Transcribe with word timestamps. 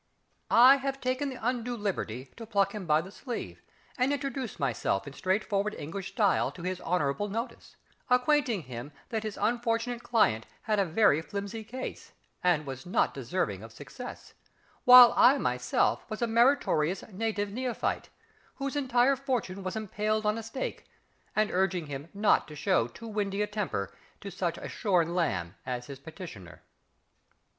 I 0.49 0.77
have 0.77 0.99
taken 0.99 1.29
the 1.29 1.37
undue 1.39 1.77
liberty 1.77 2.33
to 2.35 2.47
pluck 2.47 2.73
him 2.73 2.87
by 2.87 3.01
the 3.01 3.11
sleeve 3.11 3.61
and 3.99 4.11
introduce 4.11 4.57
myself 4.59 5.05
in 5.05 5.13
straightforward 5.13 5.75
English 5.75 6.13
style 6.13 6.51
to 6.53 6.63
his 6.63 6.81
honourable 6.81 7.27
notice, 7.29 7.75
acquainting 8.09 8.63
him 8.63 8.93
that 9.09 9.21
his 9.21 9.37
unfortunate 9.39 10.01
client 10.01 10.47
had 10.63 10.79
a 10.79 10.85
very 10.85 11.21
flimsy 11.21 11.63
case, 11.63 12.13
and 12.43 12.65
was 12.65 12.83
not 12.83 13.13
deserving 13.13 13.61
of 13.61 13.71
success, 13.71 14.33
while 14.85 15.13
myself 15.37 16.09
was 16.09 16.23
a 16.23 16.27
meritorious 16.27 17.03
Native 17.09 17.51
Neophyte, 17.51 18.09
whose 18.55 18.75
entire 18.75 19.15
fortune 19.15 19.61
was 19.61 19.75
impaled 19.75 20.25
on 20.25 20.35
a 20.35 20.41
stake, 20.41 20.85
and 21.35 21.51
urging 21.51 21.85
him 21.85 22.09
not 22.11 22.47
to 22.47 22.55
show 22.55 22.87
too 22.87 23.07
windy 23.07 23.43
a 23.43 23.45
temper 23.45 23.95
to 24.21 24.31
such 24.31 24.57
a 24.57 24.67
shorn 24.67 25.13
lamb 25.13 25.53
as 25.63 25.85
his 25.85 25.99
petitioner. 25.99 26.63